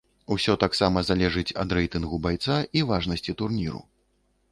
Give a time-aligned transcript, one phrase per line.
[0.35, 3.83] Усё таксама залежыць ад рэйтынгу байца і важнасці турніру.